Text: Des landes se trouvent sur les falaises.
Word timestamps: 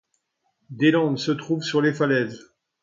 Des 0.71 0.89
landes 0.89 1.19
se 1.19 1.29
trouvent 1.29 1.61
sur 1.61 1.79
les 1.79 1.93
falaises. 1.93 2.49